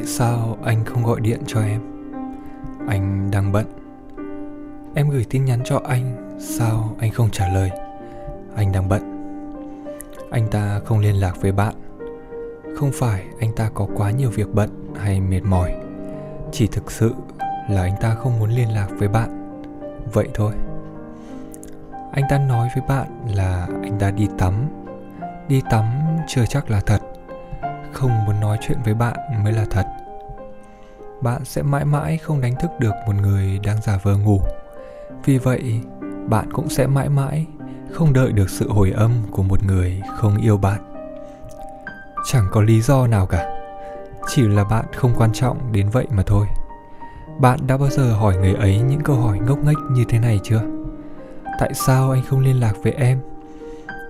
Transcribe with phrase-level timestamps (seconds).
[0.00, 1.80] Tại sao anh không gọi điện cho em?
[2.88, 3.66] Anh đang bận.
[4.94, 7.70] Em gửi tin nhắn cho anh, sao anh không trả lời?
[8.56, 9.02] Anh đang bận.
[10.30, 11.74] Anh ta không liên lạc với bạn.
[12.76, 15.74] Không phải anh ta có quá nhiều việc bận hay mệt mỏi.
[16.52, 17.14] Chỉ thực sự
[17.68, 19.60] là anh ta không muốn liên lạc với bạn.
[20.12, 20.52] Vậy thôi.
[22.12, 24.54] Anh ta nói với bạn là anh ta đi tắm.
[25.48, 25.84] Đi tắm
[26.28, 27.00] chưa chắc là thật
[28.50, 29.86] nói chuyện với bạn mới là thật.
[31.22, 34.40] Bạn sẽ mãi mãi không đánh thức được một người đang giả vờ ngủ.
[35.24, 35.80] Vì vậy,
[36.26, 37.46] bạn cũng sẽ mãi mãi
[37.92, 40.80] không đợi được sự hồi âm của một người không yêu bạn.
[42.26, 43.48] Chẳng có lý do nào cả,
[44.28, 46.46] chỉ là bạn không quan trọng đến vậy mà thôi.
[47.40, 50.40] Bạn đã bao giờ hỏi người ấy những câu hỏi ngốc nghếch như thế này
[50.42, 50.62] chưa?
[51.60, 53.20] Tại sao anh không liên lạc với em?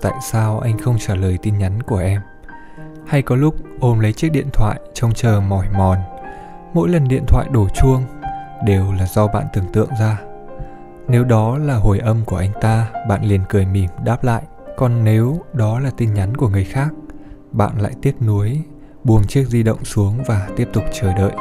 [0.03, 2.21] Tại sao anh không trả lời tin nhắn của em?
[3.11, 5.99] Hay có lúc ôm lấy chiếc điện thoại trông chờ mỏi mòn.
[6.75, 8.03] Mỗi lần điện thoại đổ chuông
[8.65, 10.21] đều là do bạn tưởng tượng ra.
[11.09, 14.43] Nếu đó là hồi âm của anh ta, bạn liền cười mỉm đáp lại.
[14.77, 16.89] Còn nếu đó là tin nhắn của người khác,
[17.51, 18.63] bạn lại tiếc nuối,
[19.05, 21.33] buông chiếc di động xuống và tiếp tục chờ đợi.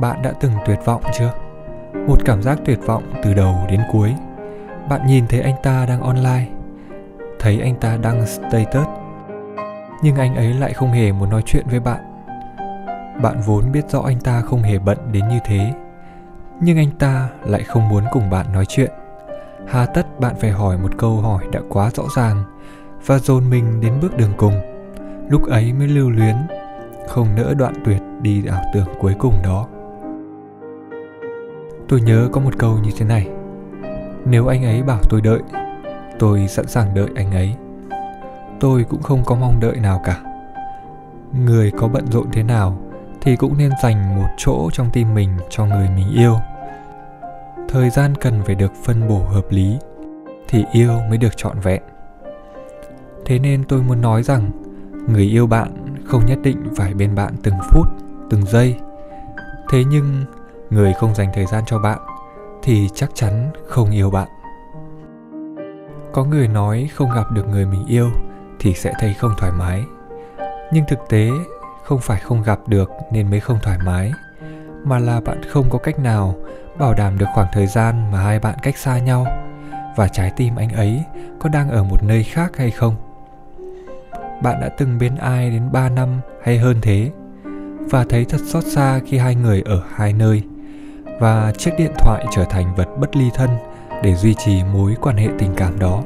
[0.00, 1.32] Bạn đã từng tuyệt vọng chưa?
[2.08, 4.14] Một cảm giác tuyệt vọng từ đầu đến cuối.
[4.88, 6.46] Bạn nhìn thấy anh ta đang online,
[7.38, 9.01] thấy anh ta đăng status
[10.02, 12.00] nhưng anh ấy lại không hề muốn nói chuyện với bạn.
[13.22, 15.72] Bạn vốn biết rõ anh ta không hề bận đến như thế.
[16.60, 18.90] Nhưng anh ta lại không muốn cùng bạn nói chuyện.
[19.66, 22.44] Hà tất bạn phải hỏi một câu hỏi đã quá rõ ràng
[23.06, 24.54] và dồn mình đến bước đường cùng.
[25.28, 26.36] Lúc ấy mới lưu luyến,
[27.08, 29.66] không nỡ đoạn tuyệt đi ảo tưởng cuối cùng đó.
[31.88, 33.28] Tôi nhớ có một câu như thế này.
[34.24, 35.40] Nếu anh ấy bảo tôi đợi,
[36.18, 37.54] tôi sẵn sàng đợi anh ấy
[38.62, 40.20] tôi cũng không có mong đợi nào cả.
[41.44, 42.78] Người có bận rộn thế nào
[43.20, 46.36] thì cũng nên dành một chỗ trong tim mình cho người mình yêu.
[47.68, 49.78] Thời gian cần phải được phân bổ hợp lý
[50.48, 51.82] thì yêu mới được trọn vẹn.
[53.24, 54.50] Thế nên tôi muốn nói rằng,
[55.08, 57.86] người yêu bạn không nhất định phải bên bạn từng phút,
[58.30, 58.76] từng giây.
[59.70, 60.24] Thế nhưng,
[60.70, 61.98] người không dành thời gian cho bạn
[62.62, 64.28] thì chắc chắn không yêu bạn.
[66.12, 68.10] Có người nói không gặp được người mình yêu
[68.62, 69.84] thì sẽ thấy không thoải mái.
[70.72, 71.30] Nhưng thực tế,
[71.84, 74.12] không phải không gặp được nên mới không thoải mái,
[74.84, 76.34] mà là bạn không có cách nào
[76.78, 79.26] bảo đảm được khoảng thời gian mà hai bạn cách xa nhau
[79.96, 81.02] và trái tim anh ấy
[81.40, 82.94] có đang ở một nơi khác hay không.
[84.42, 86.08] Bạn đã từng bên ai đến 3 năm
[86.44, 87.10] hay hơn thế
[87.90, 90.42] và thấy thật xót xa khi hai người ở hai nơi
[91.20, 93.50] và chiếc điện thoại trở thành vật bất ly thân
[94.02, 96.02] để duy trì mối quan hệ tình cảm đó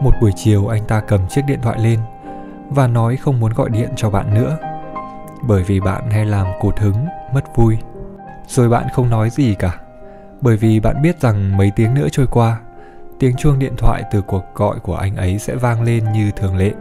[0.00, 2.00] một buổi chiều anh ta cầm chiếc điện thoại lên
[2.70, 4.58] và nói không muốn gọi điện cho bạn nữa.
[5.42, 7.78] Bởi vì bạn hay làm cột hứng, mất vui.
[8.46, 9.78] Rồi bạn không nói gì cả.
[10.40, 12.60] Bởi vì bạn biết rằng mấy tiếng nữa trôi qua,
[13.18, 16.56] tiếng chuông điện thoại từ cuộc gọi của anh ấy sẽ vang lên như thường
[16.56, 16.72] lệ.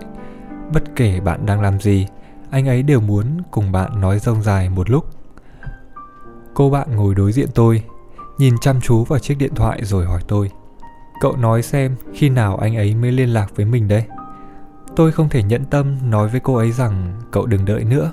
[0.74, 2.08] Bất kể bạn đang làm gì,
[2.52, 5.06] anh ấy đều muốn cùng bạn nói rông dài một lúc.
[6.54, 7.84] Cô bạn ngồi đối diện tôi,
[8.38, 10.52] nhìn chăm chú vào chiếc điện thoại rồi hỏi tôi
[11.22, 14.04] Cậu nói xem khi nào anh ấy mới liên lạc với mình đây
[14.98, 18.12] Tôi không thể nhẫn tâm nói với cô ấy rằng cậu đừng đợi nữa.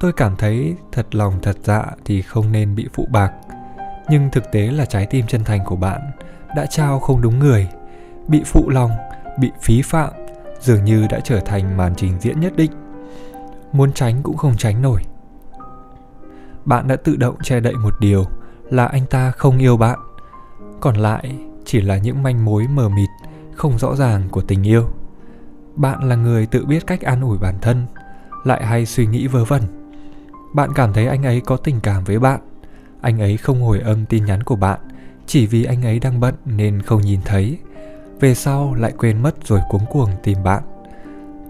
[0.00, 3.32] Tôi cảm thấy thật lòng thật dạ thì không nên bị phụ bạc.
[4.10, 6.00] Nhưng thực tế là trái tim chân thành của bạn
[6.56, 7.68] đã trao không đúng người.
[8.28, 8.90] Bị phụ lòng,
[9.38, 10.10] bị phí phạm
[10.60, 12.70] Dường như đã trở thành màn trình diễn nhất định.
[13.72, 15.02] Muốn tránh cũng không tránh nổi.
[16.64, 18.24] Bạn đã tự động che đậy một điều
[18.70, 19.98] là anh ta không yêu bạn.
[20.80, 21.38] Còn lại
[21.72, 23.08] chỉ là những manh mối mờ mịt,
[23.54, 24.84] không rõ ràng của tình yêu.
[25.74, 27.86] Bạn là người tự biết cách an ủi bản thân,
[28.44, 29.62] lại hay suy nghĩ vớ vẩn.
[30.54, 32.40] Bạn cảm thấy anh ấy có tình cảm với bạn.
[33.00, 34.80] Anh ấy không hồi âm tin nhắn của bạn,
[35.26, 37.58] chỉ vì anh ấy đang bận nên không nhìn thấy.
[38.20, 40.62] Về sau lại quên mất rồi cuống cuồng tìm bạn.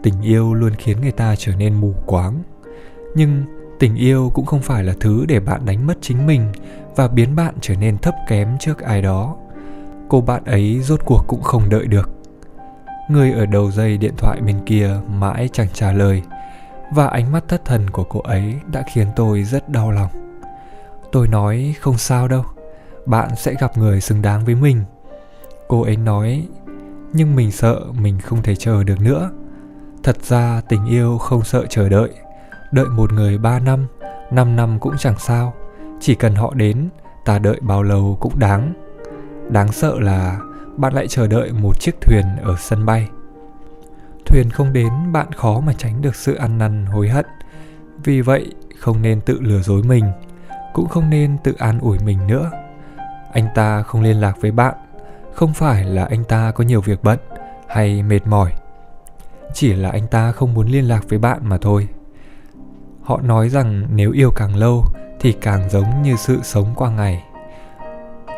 [0.03, 2.43] Tình yêu luôn khiến người ta trở nên mù quáng.
[3.15, 3.43] Nhưng
[3.79, 6.53] tình yêu cũng không phải là thứ để bạn đánh mất chính mình
[6.97, 9.37] và biến bạn trở nên thấp kém trước ai đó
[10.13, 12.11] cô bạn ấy rốt cuộc cũng không đợi được.
[13.09, 16.23] Người ở đầu dây điện thoại bên kia mãi chẳng trả lời,
[16.91, 20.11] và ánh mắt thất thần của cô ấy đã khiến tôi rất đau lòng.
[21.13, 22.45] Tôi nói, không sao đâu,
[23.07, 24.85] bạn sẽ gặp người xứng đáng với mình.
[25.69, 26.47] Cô ấy nói,
[27.13, 29.31] nhưng mình sợ mình không thể chờ được nữa.
[30.03, 32.11] Thật ra tình yêu không sợ chờ đợi.
[32.73, 33.87] Đợi một người ba năm
[34.31, 35.55] năm năm cũng chẳng sao.
[36.01, 36.89] Chỉ cần họ đến,
[37.25, 38.82] ta đợi bao lâu cũng đáng.
[39.53, 40.39] Đáng sợ là
[40.77, 43.09] bạn lại chờ đợi một chiếc thuyền ở sân bay.
[44.27, 47.27] Thuyền không đến, bạn khó mà tránh được sự ăn năn, hối hận.
[48.05, 50.05] Vì vậy, không nên tự lừa dối mình,
[50.73, 52.51] cũng không nên tự an ủi mình nữa.
[53.33, 54.75] Anh ta không liên lạc với bạn,
[55.35, 57.19] không phải là anh ta có nhiều việc bận
[57.69, 58.53] hay mệt mỏi.
[59.55, 61.89] Chỉ là anh ta không muốn liên lạc với bạn mà thôi.
[63.03, 64.85] Họ nói rằng nếu yêu càng lâu
[65.21, 67.23] thì càng giống như sự sống qua ngày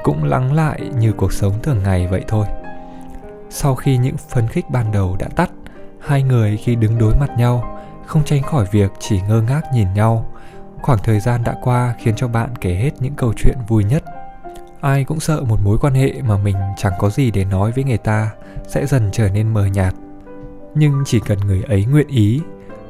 [0.05, 2.47] cũng lắng lại như cuộc sống thường ngày vậy thôi.
[3.51, 5.51] Sau khi những phấn khích ban đầu đã tắt,
[6.01, 9.95] hai người khi đứng đối mặt nhau, không tránh khỏi việc chỉ ngơ ngác nhìn
[9.95, 10.33] nhau.
[10.83, 14.05] Khoảng thời gian đã qua khiến cho bạn kể hết những câu chuyện vui nhất.
[14.81, 17.85] Ai cũng sợ một mối quan hệ mà mình chẳng có gì để nói với
[17.85, 18.31] người ta
[18.69, 19.95] sẽ dần trở nên mờ nhạt.
[20.75, 22.41] Nhưng chỉ cần người ấy nguyện ý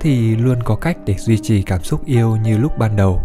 [0.00, 3.20] thì luôn có cách để duy trì cảm xúc yêu như lúc ban đầu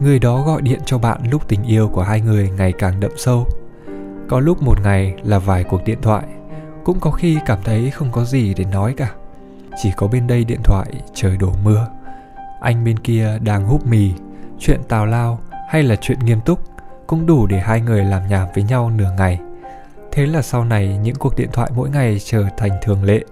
[0.00, 3.10] người đó gọi điện cho bạn lúc tình yêu của hai người ngày càng đậm
[3.16, 3.46] sâu.
[4.28, 6.24] Có lúc một ngày là vài cuộc điện thoại,
[6.84, 9.10] cũng có khi cảm thấy không có gì để nói cả.
[9.82, 11.86] Chỉ có bên đây điện thoại, trời đổ mưa.
[12.60, 14.12] Anh bên kia đang húp mì,
[14.58, 15.38] chuyện tào lao
[15.68, 16.60] hay là chuyện nghiêm túc
[17.06, 19.40] cũng đủ để hai người làm nhảm với nhau nửa ngày.
[20.12, 23.24] Thế là sau này những cuộc điện thoại mỗi ngày trở thành thường lệ.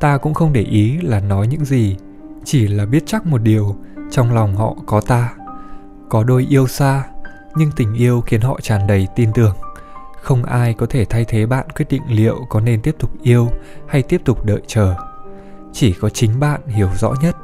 [0.00, 1.96] Ta cũng không để ý là nói những gì,
[2.44, 3.76] chỉ là biết chắc một điều
[4.10, 5.32] trong lòng họ có ta
[6.08, 7.04] có đôi yêu xa,
[7.54, 9.56] nhưng tình yêu khiến họ tràn đầy tin tưởng.
[10.22, 13.48] Không ai có thể thay thế bạn quyết định liệu có nên tiếp tục yêu
[13.88, 14.94] hay tiếp tục đợi chờ.
[15.72, 17.36] Chỉ có chính bạn hiểu rõ nhất.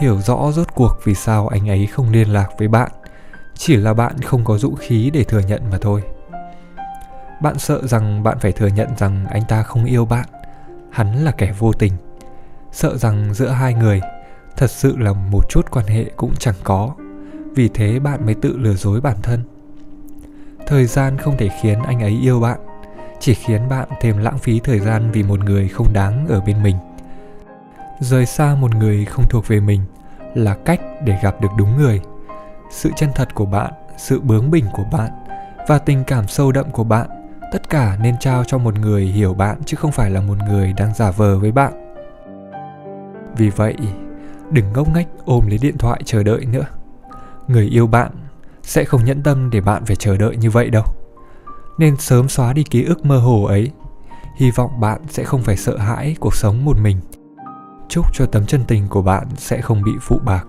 [0.00, 2.90] Hiểu rõ rốt cuộc vì sao anh ấy không liên lạc với bạn.
[3.54, 6.02] Chỉ là bạn không có dũng khí để thừa nhận mà thôi.
[7.42, 10.26] Bạn sợ rằng bạn phải thừa nhận rằng anh ta không yêu bạn.
[10.90, 11.92] Hắn là kẻ vô tình.
[12.72, 14.00] Sợ rằng giữa hai người,
[14.56, 16.94] thật sự là một chút quan hệ cũng chẳng có
[17.54, 19.42] vì thế bạn mới tự lừa dối bản thân.
[20.66, 22.60] Thời gian không thể khiến anh ấy yêu bạn,
[23.20, 26.62] chỉ khiến bạn thêm lãng phí thời gian vì một người không đáng ở bên
[26.62, 26.76] mình.
[28.00, 29.80] Rời xa một người không thuộc về mình
[30.34, 32.00] là cách để gặp được đúng người.
[32.70, 35.10] Sự chân thật của bạn, sự bướng bỉnh của bạn
[35.68, 37.08] và tình cảm sâu đậm của bạn,
[37.52, 40.72] tất cả nên trao cho một người hiểu bạn chứ không phải là một người
[40.72, 41.94] đang giả vờ với bạn.
[43.36, 43.76] Vì vậy,
[44.50, 46.66] đừng ngốc nghếch ôm lấy điện thoại chờ đợi nữa
[47.48, 48.10] người yêu bạn
[48.62, 50.84] sẽ không nhẫn tâm để bạn phải chờ đợi như vậy đâu.
[51.78, 53.70] Nên sớm xóa đi ký ức mơ hồ ấy.
[54.36, 57.00] Hy vọng bạn sẽ không phải sợ hãi cuộc sống một mình.
[57.88, 60.46] Chúc cho tấm chân tình của bạn sẽ không bị phụ bạc.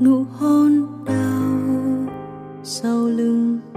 [0.00, 2.12] Nụ hôn đau
[2.62, 3.67] sau lưng.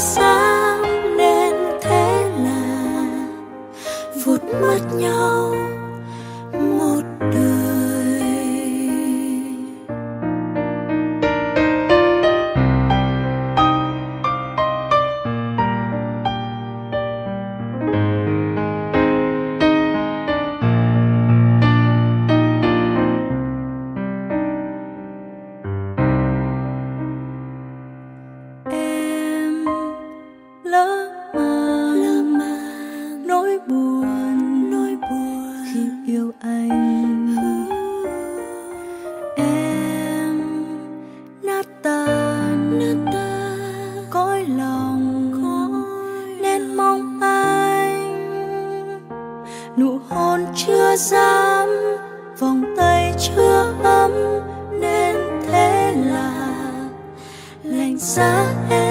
[0.00, 0.29] Em chưa
[52.40, 54.12] vòng tay chưa ấm
[54.80, 55.16] nên
[55.46, 56.32] thế là
[57.62, 58.89] lạnh giá em.